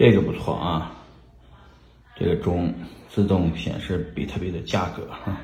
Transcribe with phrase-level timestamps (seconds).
[0.00, 0.96] 这个不错啊，
[2.16, 2.72] 这个钟
[3.10, 5.38] 自动显示比特币的价格哈。